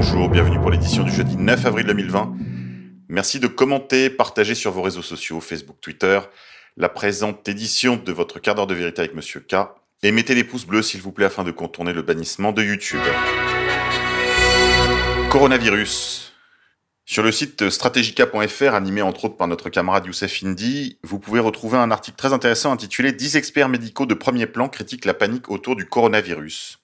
bonjour, 0.00 0.28
bienvenue 0.28 0.60
pour 0.60 0.70
l'édition 0.70 1.02
du 1.02 1.10
jeudi 1.10 1.36
9 1.36 1.66
avril 1.66 1.84
2020. 1.84 2.36
Merci 3.08 3.40
de 3.40 3.48
commenter, 3.48 4.10
partager 4.10 4.54
sur 4.54 4.70
vos 4.70 4.80
réseaux 4.80 5.02
sociaux, 5.02 5.40
Facebook, 5.40 5.78
Twitter, 5.80 6.20
la 6.76 6.88
présente 6.88 7.48
édition 7.48 7.96
de 7.96 8.12
votre 8.12 8.38
quart 8.38 8.54
d'heure 8.54 8.68
de 8.68 8.76
vérité 8.76 9.00
avec 9.00 9.16
Monsieur 9.16 9.40
K. 9.40 9.56
Et 10.04 10.12
mettez 10.12 10.36
les 10.36 10.44
pouces 10.44 10.66
bleus 10.66 10.82
s'il 10.82 11.02
vous 11.02 11.10
plaît 11.10 11.24
afin 11.24 11.42
de 11.42 11.50
contourner 11.50 11.92
le 11.92 12.02
bannissement 12.02 12.52
de 12.52 12.62
YouTube. 12.62 13.00
Coronavirus. 15.30 16.32
Sur 17.04 17.24
le 17.24 17.32
site 17.32 17.68
strategica.fr, 17.68 18.74
animé 18.74 19.02
entre 19.02 19.24
autres 19.24 19.36
par 19.36 19.48
notre 19.48 19.68
camarade 19.68 20.06
Youssef 20.06 20.44
Indy, 20.44 21.00
vous 21.02 21.18
pouvez 21.18 21.40
retrouver 21.40 21.76
un 21.76 21.90
article 21.90 22.16
très 22.16 22.32
intéressant 22.32 22.70
intitulé 22.70 23.10
10 23.10 23.34
experts 23.36 23.68
médicaux 23.68 24.06
de 24.06 24.14
premier 24.14 24.46
plan 24.46 24.68
critiquent 24.68 25.06
la 25.06 25.14
panique 25.14 25.50
autour 25.50 25.74
du 25.74 25.86
coronavirus. 25.86 26.78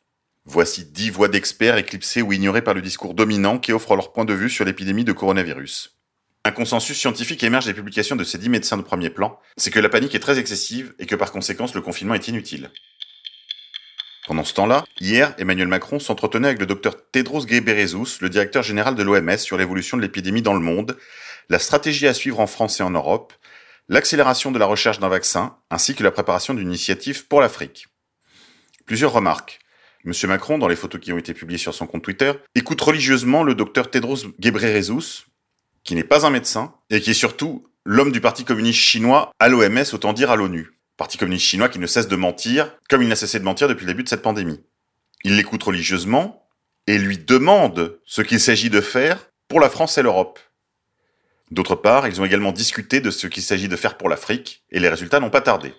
Voici 0.47 0.85
10 0.85 1.11
voix 1.11 1.29
d'experts 1.29 1.79
éclipsées 1.79 2.21
ou 2.21 2.33
ignorées 2.33 2.63
par 2.63 2.75
le 2.75 2.83
discours 2.83 3.15
dominant 3.15 3.59
qui 3.59 3.73
offrent 3.73 3.97
leur 3.97 4.13
point 4.13 4.27
de 4.27 4.35
vue 4.35 4.51
sur 4.51 4.67
l'épidémie 4.67 5.05
de 5.05 5.13
coronavirus. 5.13 5.97
Un 6.45 6.51
consensus 6.51 6.99
scientifique 6.99 7.43
émerge 7.43 7.65
des 7.65 7.73
publications 7.73 8.17
de 8.17 8.25
ces 8.25 8.37
10 8.37 8.51
médecins 8.51 8.77
de 8.77 8.83
premier 8.83 9.09
plan, 9.09 9.41
c'est 9.57 9.71
que 9.71 9.81
la 9.81 9.89
panique 9.89 10.15
est 10.15 10.21
très 10.21 10.39
excessive 10.39 10.95
et 10.99 11.07
que 11.07 11.17
par 11.17 11.33
conséquent 11.33 11.65
le 11.75 11.81
confinement 11.81 12.13
est 12.13 12.29
inutile. 12.29 12.71
Pendant 14.27 14.45
ce 14.45 14.53
temps-là, 14.53 14.85
hier, 15.01 15.35
Emmanuel 15.39 15.69
Macron 15.69 15.99
s'entretenait 15.99 16.49
avec 16.49 16.61
le 16.61 16.67
docteur 16.67 16.97
Tedros 17.11 17.47
Ghebreyesus, 17.47 18.21
le 18.21 18.29
directeur 18.29 18.63
général 18.63 18.95
de 18.95 19.03
l'OMS, 19.03 19.39
sur 19.39 19.57
l'évolution 19.57 19.97
de 19.97 20.03
l'épidémie 20.03 20.43
dans 20.43 20.55
le 20.55 20.61
monde, 20.61 20.99
la 21.49 21.59
stratégie 21.59 22.07
à 22.07 22.13
suivre 22.13 22.41
en 22.41 22.47
France 22.47 22.81
et 22.81 22.83
en 22.83 22.91
Europe, 22.91 23.33
l'accélération 23.89 24.51
de 24.51 24.59
la 24.59 24.67
recherche 24.67 24.99
d'un 24.99 25.09
vaccin, 25.09 25.57
ainsi 25.71 25.95
que 25.95 26.03
la 26.03 26.11
préparation 26.11 26.53
d'une 26.53 26.69
initiative 26.69 27.27
pour 27.27 27.41
l'Afrique. 27.41 27.89
Plusieurs 28.85 29.13
remarques. 29.13 29.61
Monsieur 30.07 30.29
Macron, 30.29 30.59
dans 30.59 30.69
les 30.69 30.77
photos 30.77 31.01
qui 31.01 31.15
ont 31.15 31.19
été 31.19 31.33
publiées 31.33 31.59
sur 31.59 31.73
son 31.73 31.87
compte 31.87 32.05
Twitter, 32.05 32.33
écoute 32.55 32.79
religieusement 32.83 33.43
le 33.43 33.55
docteur 33.55 33.91
Tedros 33.91 34.19
Ghebreyesus, 34.39 35.25
qui 35.83 35.95
n'est 35.95 36.05
pas 36.05 36.27
un 36.27 36.31
médecin, 36.31 36.75
et 36.91 37.01
qui 37.01 37.13
est 37.13 37.15
surtout 37.15 37.67
l'homme 37.87 38.13
du 38.13 38.21
Parti 38.21 38.45
communiste 38.45 38.81
chinois 38.81 39.33
à 39.39 39.49
l'OMS, 39.49 39.85
autant 39.95 40.13
dire 40.13 40.31
à 40.31 40.37
l'ONU. 40.37 40.79
Parti 40.99 41.17
communiste 41.17 41.47
chinois 41.47 41.71
qui 41.71 41.79
ne 41.79 41.87
cesse 41.87 42.07
de 42.07 42.17
mentir, 42.17 42.77
comme 42.91 43.01
il 43.01 43.09
n'a 43.09 43.17
cessé 43.17 43.39
de 43.39 43.45
mentir 43.45 43.67
depuis 43.67 43.87
le 43.87 43.93
début 43.93 44.05
de 44.05 44.09
cette 44.11 44.21
pandémie. 44.21 44.61
Il 45.25 45.37
l'écoute 45.37 45.63
religieusement 45.63 46.47
et 46.87 46.99
lui 46.99 47.17
demande 47.17 47.99
ce 48.05 48.21
qu'il 48.21 48.41
s'agit 48.41 48.69
de 48.69 48.83
faire 48.83 49.31
pour 49.49 49.59
la 49.59 49.71
France 49.71 49.97
et 49.97 50.03
l'Europe. 50.03 50.39
D'autre 51.51 51.77
part, 51.77 52.09
ils 52.09 52.21
ont 52.21 52.27
également 52.27 52.53
discuté 52.53 53.01
de 53.01 53.11
ce 53.11 53.27
qu'il 53.27 53.43
s'agit 53.43 53.69
de 53.69 53.77
faire 53.77 53.97
pour 53.97 54.11
l'Afrique, 54.11 54.65
et 54.71 54.81
les 54.81 54.91
résultats 54.91 55.21
n'ont 55.21 55.31
pas 55.31 55.41
tardé. 55.41 55.73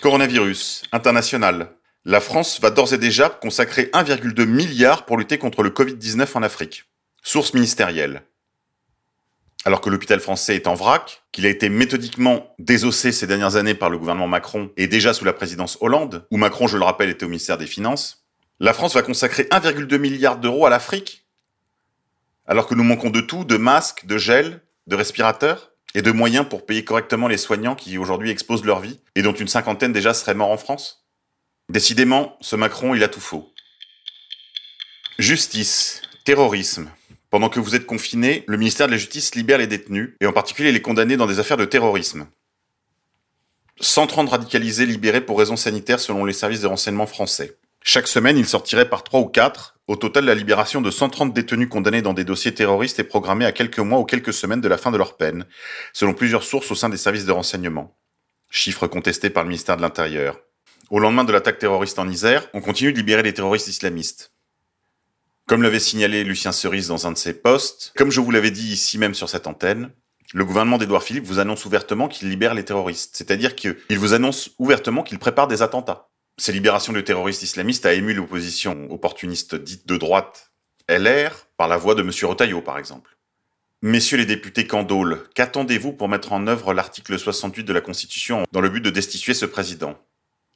Coronavirus, 0.00 0.82
international. 0.90 1.76
La 2.04 2.20
France 2.20 2.60
va 2.60 2.70
d'ores 2.70 2.94
et 2.94 2.98
déjà 2.98 3.28
consacrer 3.28 3.84
1,2 3.92 4.44
milliard 4.44 5.06
pour 5.06 5.16
lutter 5.16 5.38
contre 5.38 5.62
le 5.62 5.70
Covid-19 5.70 6.26
en 6.34 6.42
Afrique. 6.42 6.86
Source 7.22 7.54
ministérielle. 7.54 8.22
Alors 9.64 9.80
que 9.80 9.88
l'hôpital 9.88 10.18
français 10.18 10.56
est 10.56 10.66
en 10.66 10.74
vrac, 10.74 11.22
qu'il 11.30 11.46
a 11.46 11.48
été 11.48 11.68
méthodiquement 11.68 12.56
désossé 12.58 13.12
ces 13.12 13.28
dernières 13.28 13.54
années 13.54 13.76
par 13.76 13.88
le 13.88 13.98
gouvernement 13.98 14.26
Macron 14.26 14.72
et 14.76 14.88
déjà 14.88 15.14
sous 15.14 15.24
la 15.24 15.32
présidence 15.32 15.78
Hollande, 15.80 16.26
où 16.32 16.38
Macron, 16.38 16.66
je 16.66 16.76
le 16.76 16.82
rappelle, 16.82 17.08
était 17.08 17.24
au 17.24 17.28
ministère 17.28 17.56
des 17.56 17.68
Finances, 17.68 18.24
la 18.58 18.72
France 18.72 18.94
va 18.94 19.02
consacrer 19.02 19.44
1,2 19.44 19.96
milliard 19.98 20.38
d'euros 20.38 20.66
à 20.66 20.70
l'Afrique? 20.70 21.24
Alors 22.48 22.66
que 22.66 22.74
nous 22.74 22.82
manquons 22.82 23.10
de 23.10 23.20
tout, 23.20 23.44
de 23.44 23.56
masques, 23.56 24.06
de 24.06 24.18
gel, 24.18 24.60
de 24.88 24.96
respirateurs 24.96 25.70
et 25.94 26.02
de 26.02 26.10
moyens 26.10 26.48
pour 26.50 26.66
payer 26.66 26.84
correctement 26.84 27.28
les 27.28 27.36
soignants 27.36 27.76
qui 27.76 27.96
aujourd'hui 27.96 28.30
exposent 28.30 28.64
leur 28.64 28.80
vie 28.80 28.98
et 29.14 29.22
dont 29.22 29.32
une 29.32 29.46
cinquantaine 29.46 29.92
déjà 29.92 30.14
seraient 30.14 30.34
morts 30.34 30.50
en 30.50 30.56
France? 30.56 31.01
Décidément, 31.72 32.36
ce 32.42 32.54
Macron, 32.54 32.94
il 32.94 33.02
a 33.02 33.08
tout 33.08 33.18
faux. 33.18 33.50
Justice, 35.18 36.02
terrorisme. 36.22 36.90
Pendant 37.30 37.48
que 37.48 37.60
vous 37.60 37.74
êtes 37.74 37.86
confinés, 37.86 38.44
le 38.46 38.58
ministère 38.58 38.88
de 38.88 38.92
la 38.92 38.98
Justice 38.98 39.34
libère 39.34 39.56
les 39.56 39.66
détenus, 39.66 40.10
et 40.20 40.26
en 40.26 40.34
particulier 40.34 40.70
les 40.70 40.82
condamnés 40.82 41.16
dans 41.16 41.26
des 41.26 41.38
affaires 41.38 41.56
de 41.56 41.64
terrorisme. 41.64 42.26
130 43.80 44.28
radicalisés 44.28 44.84
libérés 44.84 45.22
pour 45.22 45.38
raisons 45.38 45.56
sanitaires 45.56 45.98
selon 45.98 46.26
les 46.26 46.34
services 46.34 46.60
de 46.60 46.66
renseignement 46.66 47.06
français. 47.06 47.56
Chaque 47.82 48.06
semaine, 48.06 48.36
il 48.36 48.46
sortirait 48.46 48.90
par 48.90 49.02
3 49.02 49.20
ou 49.20 49.28
4. 49.28 49.78
Au 49.86 49.96
total, 49.96 50.26
la 50.26 50.34
libération 50.34 50.82
de 50.82 50.90
130 50.90 51.32
détenus 51.32 51.70
condamnés 51.70 52.02
dans 52.02 52.12
des 52.12 52.24
dossiers 52.24 52.52
terroristes 52.52 52.98
est 52.98 53.04
programmée 53.04 53.46
à 53.46 53.52
quelques 53.52 53.78
mois 53.78 53.98
ou 53.98 54.04
quelques 54.04 54.34
semaines 54.34 54.60
de 54.60 54.68
la 54.68 54.76
fin 54.76 54.90
de 54.90 54.98
leur 54.98 55.16
peine, 55.16 55.46
selon 55.94 56.12
plusieurs 56.12 56.42
sources 56.42 56.70
au 56.70 56.74
sein 56.74 56.90
des 56.90 56.98
services 56.98 57.24
de 57.24 57.32
renseignement. 57.32 57.96
Chiffre 58.50 58.88
contesté 58.88 59.30
par 59.30 59.44
le 59.44 59.48
ministère 59.48 59.78
de 59.78 59.82
l'Intérieur. 59.82 60.38
Au 60.92 60.98
lendemain 60.98 61.24
de 61.24 61.32
l'attaque 61.32 61.58
terroriste 61.58 61.98
en 61.98 62.06
Isère, 62.06 62.46
on 62.52 62.60
continue 62.60 62.92
de 62.92 62.98
libérer 62.98 63.22
les 63.22 63.32
terroristes 63.32 63.66
islamistes. 63.66 64.34
Comme 65.46 65.62
l'avait 65.62 65.80
signalé 65.80 66.22
Lucien 66.22 66.52
Cerise 66.52 66.88
dans 66.88 67.06
un 67.06 67.12
de 67.12 67.16
ses 67.16 67.32
posts, 67.32 67.94
comme 67.96 68.10
je 68.10 68.20
vous 68.20 68.30
l'avais 68.30 68.50
dit 68.50 68.70
ici 68.70 68.98
même 68.98 69.14
sur 69.14 69.30
cette 69.30 69.46
antenne, 69.46 69.90
le 70.34 70.44
gouvernement 70.44 70.76
d'Édouard 70.76 71.02
Philippe 71.02 71.24
vous 71.24 71.38
annonce 71.38 71.64
ouvertement 71.64 72.08
qu'il 72.08 72.28
libère 72.28 72.52
les 72.52 72.66
terroristes. 72.66 73.16
C'est-à-dire 73.16 73.56
qu'il 73.56 73.74
vous 73.88 74.12
annonce 74.12 74.50
ouvertement 74.58 75.02
qu'il 75.02 75.18
prépare 75.18 75.48
des 75.48 75.62
attentats. 75.62 76.10
Ces 76.36 76.52
libérations 76.52 76.92
de 76.92 77.00
terroristes 77.00 77.42
islamistes 77.42 77.86
a 77.86 77.94
ému 77.94 78.12
l'opposition 78.12 78.86
opportuniste 78.90 79.54
dite 79.54 79.88
de 79.88 79.96
droite 79.96 80.52
LR 80.90 81.46
par 81.56 81.68
la 81.68 81.78
voix 81.78 81.94
de 81.94 82.02
M. 82.02 82.10
Rotaillot, 82.24 82.60
par 82.60 82.76
exemple. 82.76 83.16
Messieurs 83.80 84.18
les 84.18 84.26
députés 84.26 84.66
Candolle, 84.66 85.24
qu'attendez-vous 85.34 85.94
pour 85.94 86.10
mettre 86.10 86.34
en 86.34 86.46
œuvre 86.48 86.74
l'article 86.74 87.18
68 87.18 87.64
de 87.64 87.72
la 87.72 87.80
Constitution 87.80 88.44
dans 88.52 88.60
le 88.60 88.68
but 88.68 88.82
de 88.82 88.90
destituer 88.90 89.32
ce 89.32 89.46
président? 89.46 89.98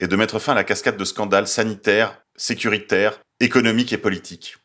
Et 0.00 0.08
de 0.08 0.16
mettre 0.16 0.38
fin 0.38 0.52
à 0.52 0.56
la 0.56 0.64
cascade 0.64 0.96
de 0.96 1.04
scandales 1.04 1.48
sanitaires, 1.48 2.22
sécuritaires, 2.36 3.20
économiques 3.40 3.92
et 3.92 3.98
politiques. 3.98 4.56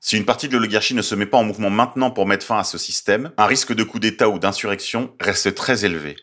Si 0.00 0.16
une 0.16 0.24
partie 0.24 0.48
de 0.48 0.52
l'oligarchie 0.52 0.94
ne 0.94 1.02
se 1.02 1.14
met 1.14 1.26
pas 1.26 1.38
en 1.38 1.44
mouvement 1.44 1.70
maintenant 1.70 2.10
pour 2.10 2.26
mettre 2.26 2.46
fin 2.46 2.58
à 2.58 2.64
ce 2.64 2.78
système, 2.78 3.32
un 3.36 3.46
risque 3.46 3.74
de 3.74 3.82
coup 3.82 3.98
d'État 3.98 4.28
ou 4.28 4.38
d'insurrection 4.38 5.14
reste 5.20 5.54
très 5.54 5.84
élevé. 5.84 6.16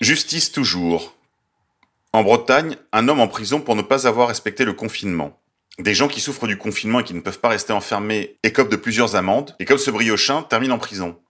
Justice 0.00 0.52
toujours. 0.52 1.16
En 2.12 2.22
Bretagne, 2.22 2.76
un 2.92 3.08
homme 3.08 3.20
en 3.20 3.28
prison 3.28 3.60
pour 3.60 3.76
ne 3.76 3.82
pas 3.82 4.06
avoir 4.06 4.28
respecté 4.28 4.64
le 4.64 4.72
confinement. 4.72 5.38
Des 5.78 5.94
gens 5.94 6.08
qui 6.08 6.20
souffrent 6.20 6.46
du 6.46 6.56
confinement 6.56 7.00
et 7.00 7.04
qui 7.04 7.14
ne 7.14 7.20
peuvent 7.20 7.40
pas 7.40 7.50
rester 7.50 7.72
enfermés 7.72 8.38
écopent 8.42 8.70
de 8.70 8.76
plusieurs 8.76 9.14
amendes, 9.14 9.54
et 9.58 9.64
comme 9.64 9.78
ce 9.78 9.90
briochin, 9.90 10.42
termine 10.42 10.72
en 10.72 10.78
prison. 10.78 11.20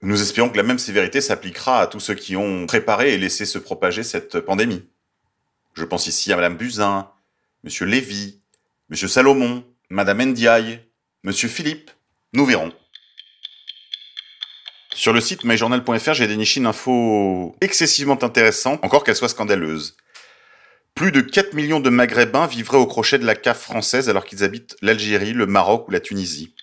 Nous 0.00 0.22
espérons 0.22 0.48
que 0.48 0.56
la 0.56 0.62
même 0.62 0.78
sévérité 0.78 1.20
s'appliquera 1.20 1.80
à 1.80 1.86
tous 1.88 1.98
ceux 1.98 2.14
qui 2.14 2.36
ont 2.36 2.66
préparé 2.66 3.14
et 3.14 3.18
laissé 3.18 3.44
se 3.44 3.58
propager 3.58 4.04
cette 4.04 4.38
pandémie. 4.40 4.84
Je 5.74 5.84
pense 5.84 6.06
ici 6.06 6.32
à 6.32 6.36
Madame 6.36 6.56
Buzyn, 6.56 7.10
Monsieur 7.64 7.84
Lévy, 7.84 8.40
Monsieur 8.90 9.08
Salomon, 9.08 9.64
Madame 9.90 10.22
Ndiaye, 10.22 10.80
Monsieur 11.24 11.48
Philippe. 11.48 11.90
Nous 12.32 12.46
verrons. 12.46 12.72
Sur 14.94 15.12
le 15.12 15.20
site 15.20 15.44
myjournal.fr, 15.44 16.14
j'ai 16.14 16.26
déniché 16.26 16.60
une 16.60 16.66
info 16.66 17.56
excessivement 17.60 18.22
intéressante, 18.22 18.84
encore 18.84 19.02
qu'elle 19.02 19.16
soit 19.16 19.28
scandaleuse. 19.28 19.96
Plus 20.94 21.12
de 21.12 21.20
4 21.20 21.54
millions 21.54 21.80
de 21.80 21.90
Maghrébins 21.90 22.46
vivraient 22.46 22.78
au 22.78 22.86
crochet 22.86 23.18
de 23.18 23.24
la 23.24 23.36
CAF 23.36 23.60
française 23.60 24.08
alors 24.08 24.24
qu'ils 24.24 24.42
habitent 24.44 24.76
l'Algérie, 24.82 25.32
le 25.32 25.46
Maroc 25.46 25.88
ou 25.88 25.90
la 25.90 26.00
Tunisie. 26.00 26.54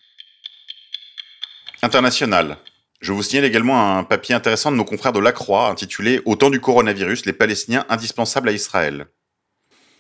International. 1.82 2.58
Je 3.06 3.14
vous 3.14 3.22
signale 3.22 3.46
également 3.46 4.00
un 4.00 4.04
papier 4.04 4.34
intéressant 4.34 4.72
de 4.72 4.78
nos 4.78 4.84
confrères 4.84 5.14
de 5.14 5.20
La 5.20 5.32
Croix 5.32 5.70
intitulé 5.70 6.24
Au 6.26 6.36
temps 6.36 6.50
du 6.50 6.60
coronavirus, 6.60 7.28
les 7.28 7.34
Palestiniens 7.34 7.86
indispensables 7.88 8.50
à 8.50 8.52
Israël. 8.52 9.06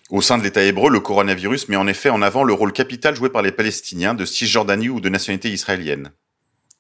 Au 0.10 0.24
sein 0.24 0.40
de 0.40 0.44
l'État 0.44 0.64
hébreu, 0.64 0.90
le 0.90 1.00
coronavirus 1.00 1.70
met 1.70 1.76
en 1.76 1.86
effet 1.86 2.10
en 2.10 2.24
avant 2.24 2.44
le 2.44 2.54
rôle 2.54 2.74
capital 2.74 3.16
joué 3.16 3.30
par 3.30 3.44
les 3.44 3.52
Palestiniens 3.52 4.16
de 4.16 4.26
Cisjordanie 4.26 4.90
ou 4.90 5.02
de 5.02 5.10
nationalité 5.10 5.52
israélienne. 5.52 6.14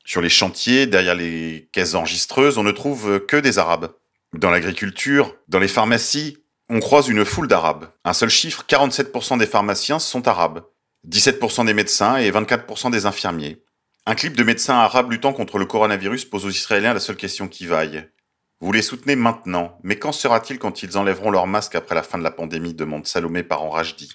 Sur 0.04 0.19
les 0.19 0.30
chantiers, 0.30 0.88
derrière 0.88 1.13
les 1.13 1.69
caisses 1.72 1.94
enregistreuses, 1.94 2.57
on 2.57 2.63
ne 2.63 2.71
trouve 2.71 3.24
que 3.28 3.38
des 3.38 3.60
Arabes. 3.60 3.92
Dans 4.33 4.50
l'agriculture, 4.50 5.36
dans 5.48 5.60
les 5.60 5.68
pharmacies, 5.68 6.39
on 6.69 6.80
croise 6.80 7.07
une 7.07 7.24
foule 7.24 7.48
d'Arabes. 7.48 7.86
Un 8.04 8.13
seul 8.13 8.30
chiffre, 8.30 8.66
47% 8.68 9.38
des 9.38 9.45
pharmaciens 9.45 10.00
sont 10.00 10.28
Arabes, 10.28 10.63
17% 11.07 11.68
des 11.68 11.75
médecins 11.75 12.18
et 12.18 12.31
24% 12.31 12.89
des 12.89 13.06
infirmiers. 13.06 13.62
Un 14.07 14.13
clip 14.13 14.38
de 14.38 14.44
médecins 14.44 14.75
arabes 14.75 15.12
luttant 15.12 15.34
contre 15.34 15.57
le 15.57 15.66
coronavirus 15.66 16.25
pose 16.25 16.46
aux 16.46 16.52
Israéliens 16.52 16.94
la 16.94 17.00
seule 17.00 17.16
question 17.16 17.48
qui 17.48 17.66
vaille. 17.66 18.07
Vous 18.62 18.72
les 18.72 18.84
soutenez 18.84 19.16
maintenant, 19.16 19.80
mais 19.81 19.96
quand 19.96 20.12
sera-t-il 20.12 20.60
quand 20.60 20.84
ils 20.84 20.96
enlèveront 20.96 21.31
leur 21.31 21.48
masque 21.48 21.74
après 21.74 21.96
la 21.96 22.04
fin 22.04 22.19
de 22.19 22.24
la 22.24 22.30
pandémie 22.30 22.75
demande 22.75 23.07
Salomé 23.07 23.42
par 23.42 23.68
Rajdi. 23.68 24.12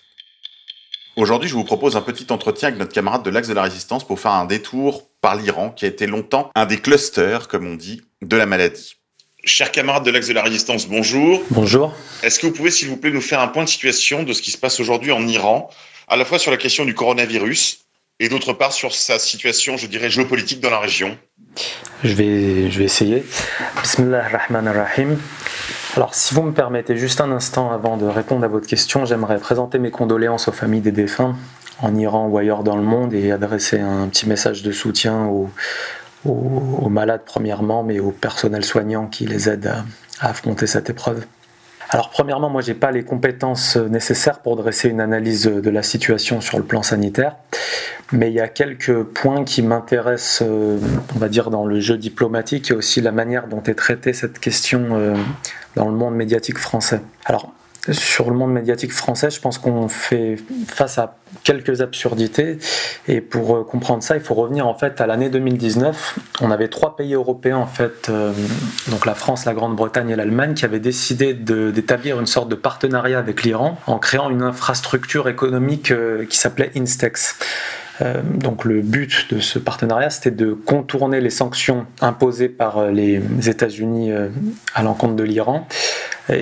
Aujourd'hui, 1.16 1.48
je 1.48 1.54
vous 1.54 1.64
propose 1.64 1.96
un 1.96 2.02
petit 2.02 2.26
entretien 2.30 2.68
avec 2.68 2.78
notre 2.78 2.92
camarade 2.92 3.24
de 3.24 3.30
l'Axe 3.30 3.48
de 3.48 3.52
la 3.52 3.64
Résistance 3.64 4.06
pour 4.06 4.20
faire 4.20 4.30
un 4.30 4.44
détour 4.44 5.08
par 5.20 5.34
l'Iran, 5.34 5.70
qui 5.70 5.86
a 5.86 5.88
été 5.88 6.06
longtemps 6.06 6.52
un 6.54 6.66
des 6.66 6.78
clusters, 6.78 7.48
comme 7.48 7.66
on 7.66 7.74
dit, 7.74 8.00
de 8.22 8.36
la 8.36 8.46
maladie. 8.46 8.94
Chers 9.42 9.72
camarades 9.72 10.04
de 10.04 10.12
l'Axe 10.12 10.28
de 10.28 10.34
la 10.34 10.44
Résistance, 10.44 10.86
bonjour. 10.86 11.42
Bonjour. 11.50 11.92
Est-ce 12.22 12.38
que 12.38 12.46
vous 12.46 12.52
pouvez, 12.52 12.70
s'il 12.70 12.86
vous 12.86 12.96
plaît, 12.96 13.10
nous 13.10 13.20
faire 13.20 13.40
un 13.40 13.48
point 13.48 13.64
de 13.64 13.68
situation 13.68 14.22
de 14.22 14.32
ce 14.34 14.40
qui 14.40 14.52
se 14.52 14.58
passe 14.58 14.78
aujourd'hui 14.78 15.10
en 15.10 15.26
Iran, 15.26 15.68
à 16.06 16.16
la 16.16 16.24
fois 16.24 16.38
sur 16.38 16.52
la 16.52 16.58
question 16.58 16.84
du 16.84 16.94
coronavirus, 16.94 17.80
et 18.20 18.28
d'autre 18.28 18.52
part 18.52 18.72
sur 18.72 18.94
sa 18.94 19.18
situation, 19.18 19.76
je 19.76 19.86
dirais, 19.86 20.10
géopolitique 20.10 20.60
dans 20.60 20.70
la 20.70 20.78
région 20.78 21.18
Je 22.04 22.14
vais, 22.14 22.70
je 22.70 22.78
vais 22.78 22.84
essayer. 22.84 23.24
Bismillah 23.82 24.24
ar-Rahman 24.26 24.68
ar-Rahim. 24.68 25.18
Alors, 25.96 26.14
si 26.14 26.34
vous 26.34 26.42
me 26.42 26.52
permettez 26.52 26.96
juste 26.96 27.20
un 27.20 27.32
instant 27.32 27.72
avant 27.72 27.96
de 27.96 28.06
répondre 28.06 28.44
à 28.44 28.48
votre 28.48 28.68
question, 28.68 29.06
j'aimerais 29.06 29.38
présenter 29.38 29.78
mes 29.80 29.90
condoléances 29.90 30.46
aux 30.46 30.52
familles 30.52 30.82
des 30.82 30.92
défunts, 30.92 31.34
en 31.80 31.96
Iran 31.96 32.28
ou 32.28 32.38
ailleurs 32.38 32.62
dans 32.62 32.76
le 32.76 32.82
monde 32.82 33.14
et 33.14 33.32
adresser 33.32 33.80
un 33.80 34.06
petit 34.06 34.28
message 34.28 34.62
de 34.62 34.70
soutien 34.70 35.24
aux, 35.24 35.50
aux, 36.24 36.88
malades 36.88 37.22
premièrement, 37.24 37.82
mais 37.82 37.98
au 37.98 38.10
personnel 38.10 38.64
soignant 38.64 39.06
qui 39.06 39.26
les 39.26 39.48
aide 39.48 39.66
à, 39.66 39.84
affronter 40.20 40.66
cette 40.66 40.90
épreuve. 40.90 41.24
Alors 41.88 42.10
premièrement, 42.10 42.50
moi 42.50 42.60
j'ai 42.60 42.74
pas 42.74 42.92
les 42.92 43.02
compétences 43.02 43.76
nécessaires 43.76 44.40
pour 44.40 44.54
dresser 44.56 44.90
une 44.90 45.00
analyse 45.00 45.44
de 45.46 45.70
la 45.70 45.82
situation 45.82 46.40
sur 46.40 46.58
le 46.58 46.64
plan 46.64 46.82
sanitaire, 46.82 47.36
mais 48.12 48.28
il 48.28 48.34
y 48.34 48.40
a 48.40 48.48
quelques 48.48 49.02
points 49.02 49.44
qui 49.44 49.62
m'intéressent, 49.62 50.42
euh, 50.46 50.78
on 51.14 51.18
va 51.18 51.28
dire 51.28 51.50
dans 51.50 51.64
le 51.64 51.80
jeu 51.80 51.96
diplomatique 51.96 52.70
et 52.70 52.74
aussi 52.74 53.00
la 53.00 53.12
manière 53.12 53.46
dont 53.46 53.62
est 53.62 53.74
traitée 53.74 54.12
cette 54.12 54.38
question 54.38 54.88
euh, 54.92 55.14
dans 55.76 55.88
le 55.88 55.94
monde 55.94 56.14
médiatique 56.14 56.58
français. 56.58 57.00
Alors 57.24 57.52
sur 57.90 58.28
le 58.28 58.36
monde 58.36 58.52
médiatique 58.52 58.92
français, 58.92 59.30
je 59.30 59.40
pense 59.40 59.56
qu'on 59.56 59.88
fait 59.88 60.36
face 60.66 60.98
à 60.98 61.16
quelques 61.44 61.80
absurdités. 61.80 62.58
Et 63.08 63.22
pour 63.22 63.56
euh, 63.56 63.64
comprendre 63.64 64.02
ça, 64.02 64.16
il 64.16 64.22
faut 64.22 64.34
revenir 64.34 64.66
en 64.66 64.74
fait 64.74 65.00
à 65.00 65.06
l'année 65.06 65.30
2019. 65.30 66.18
On 66.42 66.50
avait 66.50 66.68
trois 66.68 66.96
pays 66.96 67.14
européens 67.14 67.56
en 67.56 67.66
fait, 67.66 68.10
donc 68.88 69.06
la 69.06 69.14
France, 69.14 69.44
la 69.44 69.54
Grande-Bretagne 69.54 70.10
et 70.10 70.16
l'Allemagne, 70.16 70.54
qui 70.54 70.64
avaient 70.64 70.80
décidé 70.80 71.32
d'établir 71.32 72.20
une 72.20 72.26
sorte 72.26 72.48
de 72.48 72.54
partenariat 72.54 73.18
avec 73.18 73.44
l'Iran 73.44 73.78
en 73.86 73.98
créant 73.98 74.30
une 74.30 74.42
infrastructure 74.42 75.28
économique 75.28 75.92
qui 76.28 76.36
s'appelait 76.36 76.72
Instex. 76.76 77.38
Donc 78.24 78.64
le 78.64 78.80
but 78.80 79.32
de 79.32 79.40
ce 79.40 79.58
partenariat, 79.58 80.10
c'était 80.10 80.30
de 80.30 80.52
contourner 80.52 81.20
les 81.20 81.30
sanctions 81.30 81.86
imposées 82.00 82.48
par 82.48 82.90
les 82.90 83.20
États-Unis 83.46 84.10
à 84.74 84.82
l'encontre 84.82 85.16
de 85.16 85.24
l'Iran 85.24 85.66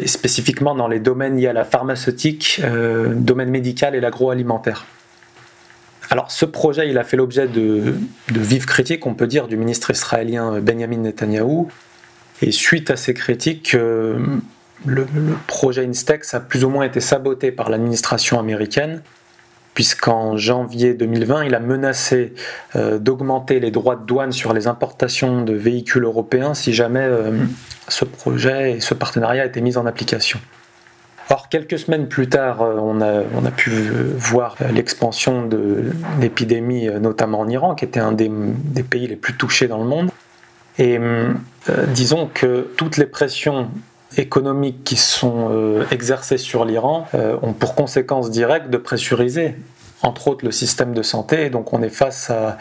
spécifiquement 0.07 0.75
dans 0.75 0.89
les 0.89 1.01
domaines 1.01 1.37
liés 1.37 1.47
à 1.47 1.53
la 1.53 1.65
pharmaceutique, 1.65 2.61
euh, 2.65 3.15
domaine 3.15 3.51
médical 3.51 3.95
et 3.95 4.01
l'agroalimentaire. 4.01 4.87
Alors 6.11 6.31
ce 6.31 6.45
projet, 6.45 6.97
a 6.97 7.05
fait 7.05 7.17
l'objet 7.17 7.47
de, 7.49 7.95
vives 8.31 8.67
critiques, 8.67 9.07
on 9.07 9.15
peut 9.15 9.27
dire, 9.27 9.47
du 9.47 9.57
ministre 9.57 9.91
israélien 9.91 10.59
Benjamin 10.61 10.99
Netanyahou. 10.99 11.69
Et 12.41 12.53
suite 12.53 12.91
à 12.91 12.97
ces 12.97 13.15
critiques, 13.15 13.75
euh, 13.75 14.19
le, 14.87 15.07
projet 15.47 15.85
Instex 15.85 16.35
a 16.35 16.41
plus 16.41 16.65
ou 16.65 16.71
moins 16.71 16.85
été 16.85 17.01
saboté 17.01 17.53
par 17.53 17.69
l'administration 17.69 18.39
américaine, 18.39 19.03
puisqu'en 19.79 20.37
janvier 20.37 20.93
2020, 20.95 21.45
il 21.45 21.55
a 21.55 21.61
menacé 21.61 22.35
euh, 22.75 22.99
d'augmenter 22.99 23.61
les 23.61 23.71
droits 23.71 23.95
de 23.95 24.05
douane 24.05 24.33
sur 24.33 24.53
les 24.53 24.67
importations 24.67 25.43
de 25.43 25.55
véhicules 25.55 26.03
européens 26.03 26.53
si 26.53 26.75
jamais 26.75 27.09
ce 27.87 28.05
projet 28.05 28.73
et 28.73 28.81
ce 28.81 28.93
partenariat 28.95 29.47
été 29.47 29.61
mis 29.61 29.77
en 29.77 29.87
application. 29.87 30.41
Or, 31.31 31.51
quelques 31.51 31.79
semaines 31.79 32.09
plus 32.09 32.29
tard, 32.29 32.63
euh, 32.63 32.77
on 32.81 33.01
a, 33.03 33.23
on 33.35 33.45
a 33.45 33.51
pu 33.51 33.71
voir 34.17 34.57
l'expansion 34.73 35.47
de 35.47 35.93
l'épidémie, 36.21 36.89
euh, 36.89 36.99
notamment 36.99 37.41
en 37.41 37.49
Iran, 37.49 37.75
qui 37.75 37.85
était 37.85 38.01
un 38.01 38.13
des, 38.13 38.31
pays 38.83 39.07
les 39.07 39.17
plus 39.17 39.35
touchés 39.35 39.69
dans 39.69 39.79
le 39.79 39.85
monde. 39.85 40.11
Et 40.79 40.97
euh, 40.99 41.35
disons 41.89 42.31
que 42.33 42.69
toutes 42.77 42.97
les 42.97 43.07
pressions 43.07 43.69
économiques 44.17 44.85
qui 44.85 44.97
sont 44.97 45.85
exercées 45.91 46.39
sur 46.39 46.65
l'Iran 46.65 47.07
ont 47.43 47.53
pour 47.53 47.75
conséquence 47.75 48.31
directe 48.31 48.71
de 48.71 48.79
pressuriser, 48.79 49.57
entre 50.03 50.29
autres, 50.29 50.45
le 50.45 50.51
système 50.51 50.95
de 50.95 51.03
santé. 51.03 51.47
Et 51.47 51.51
donc, 51.51 51.73
on 51.73 51.83
est 51.83 51.91
face 51.91 52.31
à, 52.31 52.57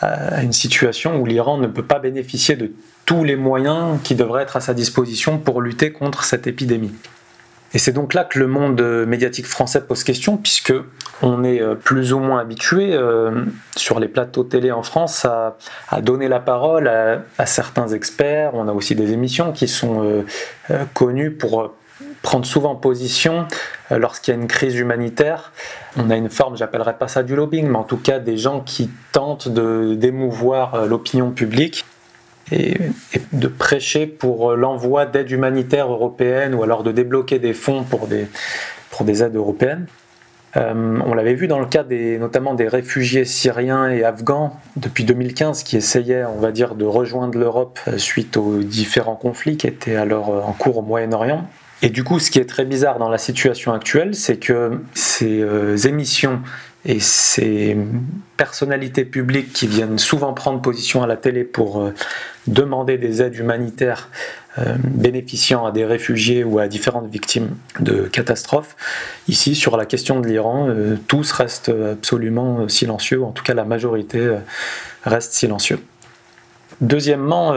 à 0.00 0.42
une 0.42 0.52
situation 0.52 1.20
où 1.20 1.26
l'Iran 1.26 1.58
ne 1.58 1.66
peut 1.66 1.84
pas 1.84 1.98
bénéficier 1.98 2.56
de 2.56 2.72
tous 3.04 3.24
les 3.24 3.36
moyens 3.36 3.98
qui 4.02 4.14
devraient 4.14 4.42
être 4.42 4.56
à 4.56 4.60
sa 4.60 4.74
disposition 4.74 5.38
pour 5.38 5.60
lutter 5.60 5.92
contre 5.92 6.24
cette 6.24 6.46
épidémie. 6.46 6.92
Et 7.74 7.78
c'est 7.78 7.92
donc 7.92 8.14
là 8.14 8.24
que 8.24 8.38
le 8.38 8.46
monde 8.46 8.82
médiatique 9.06 9.46
français 9.46 9.80
pose 9.80 10.04
question, 10.04 10.36
puisque 10.36 10.74
on 11.22 11.44
est 11.44 11.60
euh, 11.60 11.74
plus 11.74 12.12
ou 12.12 12.18
moins 12.18 12.40
habitué 12.40 12.90
euh, 12.92 13.44
sur 13.76 14.00
les 14.00 14.08
plateaux 14.08 14.44
télé 14.44 14.72
en 14.72 14.82
France 14.82 15.24
à, 15.24 15.56
donner 16.02 16.28
la 16.28 16.40
parole 16.40 16.88
à, 16.88 17.46
certains 17.46 17.88
experts. 17.88 18.50
On 18.54 18.68
a 18.68 18.72
aussi 18.72 18.94
des 18.94 19.12
émissions 19.12 19.52
qui 19.52 19.68
sont 19.68 20.02
euh, 20.70 20.84
connues 20.94 21.30
pour 21.30 21.72
prendre 22.22 22.44
souvent 22.44 22.74
position 22.74 23.46
lorsqu'il 23.90 24.34
y 24.34 24.36
a 24.36 24.40
une 24.40 24.48
crise 24.48 24.76
humanitaire. 24.76 25.52
On 25.96 26.10
a 26.10 26.16
une 26.16 26.30
forme, 26.30 26.56
j'appellerais 26.56 26.96
pas 26.96 27.08
ça 27.08 27.22
du 27.22 27.36
lobbying, 27.36 27.68
mais 27.68 27.78
en 27.78 27.84
tout 27.84 27.96
cas 27.96 28.18
des 28.18 28.36
gens 28.36 28.60
qui 28.60 28.90
tentent 29.12 29.48
de 29.48 29.94
d'émouvoir 29.94 30.86
l'opinion 30.86 31.30
publique 31.30 31.84
et, 32.50 32.76
de 33.32 33.48
prêcher 33.48 34.06
pour 34.06 34.52
l'envoi 34.52 35.06
d'aide 35.06 35.30
humanitaire 35.30 35.90
européenne 35.90 36.54
ou 36.54 36.62
alors 36.62 36.82
de 36.82 36.92
débloquer 36.92 37.38
des 37.38 37.54
fonds 37.54 37.82
pour 37.82 38.06
des, 38.06 38.26
pour 38.90 39.04
des 39.04 39.22
aides 39.22 39.36
européennes. 39.36 39.86
Euh, 40.56 40.98
on 41.06 41.14
l'avait 41.14 41.34
vu 41.34 41.48
dans 41.48 41.58
le 41.58 41.66
cas 41.66 41.82
des, 41.82 42.18
notamment 42.18 42.54
des 42.54 42.68
réfugiés 42.68 43.24
syriens 43.24 43.88
et 43.88 44.04
afghans 44.04 44.56
depuis 44.76 45.04
2015 45.04 45.62
qui 45.62 45.78
essayaient, 45.78 46.24
on 46.24 46.38
va 46.38 46.52
dire, 46.52 46.74
de 46.74 46.84
rejoindre 46.84 47.38
l'Europe 47.38 47.78
euh, 47.88 47.96
suite 47.96 48.36
aux 48.36 48.58
différents 48.58 49.16
conflits 49.16 49.56
qui 49.56 49.66
étaient 49.66 49.96
alors 49.96 50.28
euh, 50.28 50.42
en 50.42 50.52
cours 50.52 50.78
au 50.78 50.82
Moyen-Orient. 50.82 51.46
Et 51.80 51.88
du 51.88 52.04
coup, 52.04 52.18
ce 52.18 52.30
qui 52.30 52.38
est 52.38 52.48
très 52.48 52.66
bizarre 52.66 52.98
dans 52.98 53.08
la 53.08 53.18
situation 53.18 53.72
actuelle, 53.72 54.14
c'est 54.14 54.36
que 54.36 54.82
ces 54.94 55.42
émissions 55.88 56.40
et 56.84 57.00
ces 57.00 57.76
personnalités 58.42 59.04
publiques 59.04 59.52
qui 59.52 59.68
viennent 59.68 60.00
souvent 60.00 60.32
prendre 60.32 60.60
position 60.60 61.04
à 61.04 61.06
la 61.06 61.16
télé 61.16 61.44
pour 61.44 61.80
euh, 61.80 61.94
demander 62.48 62.98
des 62.98 63.22
aides 63.22 63.36
humanitaires 63.36 64.08
euh, 64.58 64.74
bénéficiant 64.82 65.64
à 65.64 65.70
des 65.70 65.84
réfugiés 65.84 66.42
ou 66.42 66.58
à 66.58 66.66
différentes 66.66 67.08
victimes 67.08 67.50
de 67.78 68.08
catastrophes. 68.08 68.74
Ici, 69.28 69.54
sur 69.54 69.76
la 69.76 69.86
question 69.86 70.18
de 70.18 70.26
l'Iran, 70.26 70.66
euh, 70.68 70.96
tous 71.06 71.30
restent 71.30 71.70
absolument 71.92 72.68
silencieux, 72.68 73.22
en 73.22 73.30
tout 73.30 73.44
cas 73.44 73.54
la 73.54 73.64
majorité 73.64 74.20
reste 75.04 75.34
silencieux. 75.34 75.78
Deuxièmement, 76.80 77.54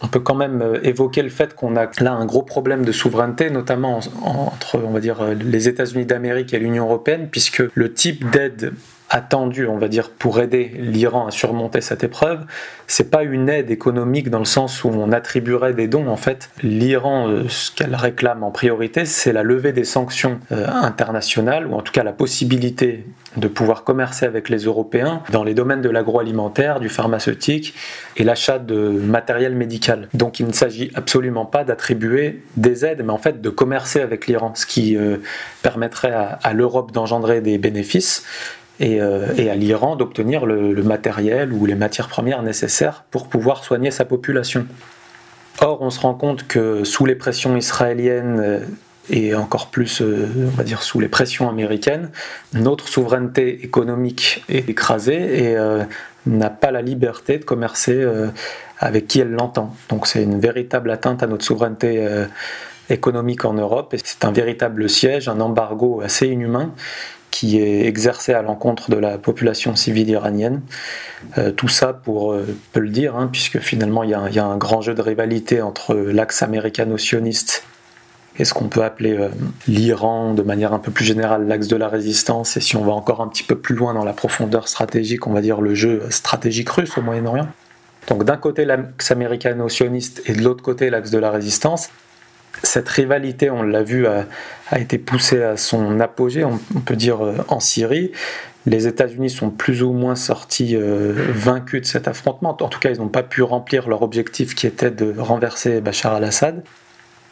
on 0.00 0.08
peut 0.08 0.20
quand 0.20 0.34
même 0.34 0.80
évoquer 0.82 1.20
le 1.20 1.28
fait 1.28 1.54
qu'on 1.54 1.76
a 1.76 1.90
là 2.00 2.12
un 2.12 2.24
gros 2.24 2.42
problème 2.42 2.82
de 2.86 2.92
souveraineté, 2.92 3.50
notamment 3.50 4.00
entre, 4.22 4.78
on 4.78 4.90
va 4.90 5.00
dire, 5.00 5.18
les 5.34 5.68
États-Unis 5.68 6.06
d'Amérique 6.06 6.54
et 6.54 6.58
l'Union 6.58 6.84
européenne, 6.86 7.28
puisque 7.30 7.62
le 7.74 7.92
type 7.92 8.30
d'aide 8.30 8.72
attendu, 9.12 9.66
on 9.66 9.76
va 9.76 9.88
dire, 9.88 10.10
pour 10.10 10.40
aider 10.40 10.72
l'Iran 10.78 11.26
à 11.26 11.30
surmonter 11.30 11.82
cette 11.82 12.02
épreuve, 12.02 12.40
c'est 12.86 13.10
pas 13.10 13.22
une 13.22 13.48
aide 13.48 13.70
économique 13.70 14.30
dans 14.30 14.38
le 14.38 14.46
sens 14.46 14.84
où 14.84 14.88
on 14.88 15.12
attribuerait 15.12 15.74
des 15.74 15.86
dons. 15.86 16.08
En 16.08 16.16
fait, 16.16 16.50
l'Iran, 16.62 17.28
euh, 17.28 17.44
ce 17.48 17.70
qu'elle 17.70 17.94
réclame 17.94 18.42
en 18.42 18.50
priorité, 18.50 19.04
c'est 19.04 19.32
la 19.32 19.42
levée 19.42 19.72
des 19.72 19.84
sanctions 19.84 20.40
euh, 20.50 20.66
internationales, 20.66 21.66
ou 21.66 21.74
en 21.74 21.82
tout 21.82 21.92
cas 21.92 22.02
la 22.02 22.12
possibilité 22.12 23.04
de 23.36 23.48
pouvoir 23.48 23.84
commercer 23.84 24.26
avec 24.26 24.48
les 24.48 24.64
Européens 24.64 25.22
dans 25.30 25.44
les 25.44 25.54
domaines 25.54 25.82
de 25.82 25.90
l'agroalimentaire, 25.90 26.80
du 26.80 26.88
pharmaceutique 26.88 27.74
et 28.16 28.24
l'achat 28.24 28.58
de 28.58 28.76
matériel 28.76 29.54
médical. 29.54 30.08
Donc 30.14 30.40
il 30.40 30.46
ne 30.46 30.52
s'agit 30.52 30.90
absolument 30.94 31.46
pas 31.46 31.64
d'attribuer 31.64 32.42
des 32.56 32.84
aides, 32.84 33.02
mais 33.04 33.12
en 33.12 33.18
fait 33.18 33.40
de 33.40 33.50
commercer 33.50 34.00
avec 34.00 34.26
l'Iran, 34.26 34.52
ce 34.54 34.66
qui 34.66 34.96
euh, 34.96 35.18
permettrait 35.62 36.12
à 36.42 36.52
l'Europe 36.52 36.92
d'engendrer 36.92 37.40
des 37.40 37.58
bénéfices 37.58 38.24
euh, 38.80 39.34
et, 39.36 39.50
à 39.50 39.54
l'Iran 39.54 39.96
d'obtenir 39.96 40.46
le, 40.46 40.82
matériel 40.82 41.52
ou 41.52 41.66
les 41.66 41.74
matières 41.74 42.08
premières 42.08 42.42
nécessaires 42.42 43.04
pour 43.10 43.28
pouvoir 43.28 43.64
soigner 43.64 43.90
sa 43.90 44.04
population. 44.04 44.66
Or, 45.60 45.82
on 45.82 45.90
se 45.90 46.00
rend 46.00 46.14
compte 46.14 46.46
que 46.48 46.82
sous 46.84 47.04
les 47.04 47.14
pressions 47.14 47.56
israéliennes 47.56 48.40
euh, 48.40 48.60
et 49.10 49.34
encore 49.34 49.68
plus, 49.68 50.00
euh, 50.00 50.28
on 50.46 50.56
va 50.56 50.64
dire, 50.64 50.82
sous 50.82 51.00
les 51.00 51.08
pressions 51.08 51.48
américaines, 51.48 52.10
notre 52.54 52.88
souveraineté 52.88 53.64
économique 53.64 54.44
est 54.48 54.68
écrasée 54.68 55.44
et 55.44 55.56
n'a 56.24 56.50
pas 56.50 56.70
la 56.70 56.82
liberté 56.82 57.38
de 57.38 57.44
commercer 57.44 58.06
avec 58.78 59.08
qui 59.08 59.18
elle 59.18 59.32
l'entend. 59.32 59.74
Donc 59.88 60.06
c'est 60.06 60.22
une 60.22 60.38
véritable 60.38 60.88
atteinte 60.92 61.24
à 61.24 61.26
notre 61.26 61.44
souveraineté 61.44 62.06
économique 62.90 63.44
en 63.44 63.54
Europe 63.54 63.92
et 63.92 63.98
c'est 64.04 64.24
un 64.24 64.30
véritable 64.30 64.88
siège, 64.88 65.28
un 65.28 65.40
embargo 65.40 66.00
assez 66.00 66.28
inhumain 66.28 66.72
qui 67.32 67.58
est 67.58 67.86
exercé 67.86 68.34
à 68.34 68.42
l'encontre 68.42 68.90
de 68.90 68.96
la 68.96 69.18
population 69.18 69.74
civile 69.74 70.10
iranienne. 70.10 70.60
Euh, 71.38 71.50
tout 71.50 71.66
ça 71.66 71.92
pour, 71.92 72.32
euh, 72.32 72.46
peut 72.72 72.80
le 72.80 72.90
dire, 72.90 73.16
hein, 73.16 73.28
puisque 73.32 73.58
finalement 73.58 74.04
il 74.04 74.10
y, 74.10 74.14
a 74.14 74.44
un 74.44 74.56
grand 74.58 74.82
jeu 74.82 74.94
de 74.94 75.02
rivalité 75.02 75.62
entre 75.62 75.94
l'axe 75.94 76.42
américano-sioniste 76.42 77.64
et 78.38 78.44
ce 78.44 78.54
qu'on 78.54 78.68
peut 78.68 78.84
appeler 78.84 79.16
euh, 79.16 79.28
l'Iran, 79.66 80.34
de 80.34 80.42
manière 80.42 80.72
un 80.72 80.78
peu 80.78 80.92
plus 80.92 81.04
générale 81.04 81.46
l'axe 81.46 81.68
de 81.68 81.76
la 81.76 81.88
résistance, 81.88 82.56
et 82.56 82.60
si 82.60 82.76
on 82.76 82.84
va 82.84 82.92
encore 82.92 83.20
un 83.20 83.28
petit 83.28 83.42
peu 83.42 83.56
plus 83.56 83.74
loin 83.74 83.94
dans 83.94 84.04
la 84.04 84.12
profondeur 84.12 84.68
stratégique, 84.68 85.26
on 85.26 85.32
va 85.32 85.40
dire 85.40 85.60
le 85.60 85.74
jeu 85.74 86.02
stratégique 86.10 86.68
russe 86.68 86.96
au 86.96 87.02
Moyen-Orient. 87.02 87.48
Donc 88.08 88.24
d'un 88.24 88.36
côté 88.36 88.64
l'axe 88.64 89.10
américano-sioniste 89.10 90.22
et 90.26 90.34
de 90.34 90.42
l'autre 90.42 90.62
côté 90.62 90.90
l'axe 90.90 91.10
de 91.10 91.18
la 91.18 91.30
résistance 91.30 91.88
cette 92.62 92.88
rivalité, 92.88 93.50
on 93.50 93.62
l'a 93.62 93.82
vu, 93.82 94.06
a, 94.06 94.26
été 94.78 94.98
poussée 94.98 95.42
à 95.42 95.56
son 95.56 96.00
apogée, 96.00 96.44
on, 96.44 96.58
peut 96.80 96.96
dire, 96.96 97.24
euh, 97.24 97.36
en 97.48 97.60
Syrie. 97.60 98.12
Les 98.64 98.86
États-Unis 98.86 99.30
sont 99.30 99.50
plus 99.50 99.82
ou 99.82 99.92
moins 99.92 100.14
sortis 100.14 100.76
euh, 100.76 101.12
vaincus 101.34 101.82
de 101.82 101.86
cet 101.86 102.08
affrontement. 102.08 102.56
En 102.60 102.68
tout 102.68 102.78
cas, 102.78 102.90
ils 102.90 102.98
n'ont 102.98 103.08
pas 103.08 103.24
pu 103.24 103.42
remplir 103.42 103.88
leur 103.88 104.02
objectif 104.02 104.54
qui 104.54 104.66
était 104.66 104.90
de 104.90 105.14
renverser 105.18 105.80
Bachar 105.80 106.14
al-Assad. 106.14 106.62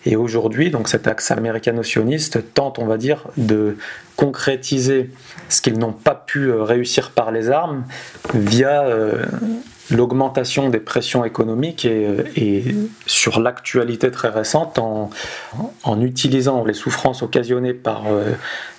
Et 0.06 0.16
aujourd'hui, 0.16 0.70
donc 0.70 0.88
cet 0.88 1.06
axe 1.06 1.30
américano-sioniste 1.30 2.54
tente, 2.54 2.78
on 2.78 2.86
va 2.86 2.96
dire, 2.96 3.28
de 3.36 3.76
concrétiser 4.16 5.10
ce 5.48 5.60
qu'ils 5.60 5.78
n'ont 5.78 5.92
pas 5.92 6.14
pu 6.14 6.50
réussir 6.50 7.10
par 7.10 7.30
les 7.30 7.50
armes 7.50 7.84
via 8.32 8.86
l'augmentation 9.90 10.68
des 10.70 10.78
pressions 10.78 11.24
économiques 11.24 11.84
et, 11.84 12.74
sur 13.06 13.40
l'actualité 13.40 14.10
très 14.10 14.28
récente 14.28 14.78
en, 14.78 15.10
utilisant 16.00 16.64
les 16.64 16.74
souffrances 16.74 17.22
occasionnées 17.22 17.74
par 17.74 18.04
euh, 18.06 18.32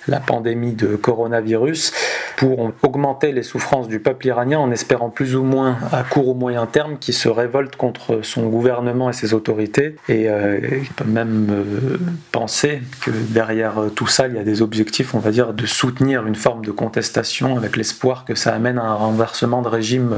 la 0.08 0.18
pandémie 0.18 0.72
de 0.72 0.96
coronavirus 0.96 1.92
pour 2.36 2.72
augmenter 2.82 3.32
les 3.32 3.42
souffrances 3.42 3.86
du 3.86 4.00
peuple 4.00 4.26
iranien 4.26 4.58
en 4.58 4.70
espérant 4.72 5.10
plus 5.10 5.36
ou 5.36 5.44
moins 5.44 5.78
à 5.92 6.02
court 6.02 6.28
ou 6.28 6.34
moyen 6.34 6.66
terme 6.66 6.98
qu'il 6.98 7.14
se 7.14 7.28
révolte 7.28 7.76
contre 7.76 8.20
son 8.22 8.48
gouvernement 8.48 9.10
et 9.10 9.12
ses 9.12 9.34
autorités. 9.34 9.96
Et 10.08 10.28
euh, 10.28 10.58
il 10.62 10.88
peut 10.88 11.04
même 11.04 11.48
euh, 11.50 11.98
penser 12.32 12.82
que 13.02 13.10
derrière 13.10 13.74
tout 13.94 14.08
ça 14.08 14.26
il 14.26 14.34
y 14.34 14.38
a 14.38 14.44
des 14.44 14.62
objectifs 14.62 15.14
on 15.14 15.18
va 15.18 15.30
dire 15.30 15.52
de 15.52 15.66
soutenir 15.66 16.26
une 16.26 16.34
forme 16.34 16.64
de 16.64 16.72
contestation 16.72 17.56
avec 17.56 17.76
l'espoir 17.76 18.24
que 18.24 18.34
ça 18.34 18.54
amène 18.54 18.78
à 18.78 18.84
un 18.84 18.94
renversement 18.94 19.62
de 19.62 19.68
régime 19.68 20.16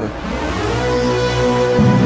Thank 1.77 1.99
you. 1.99 2.04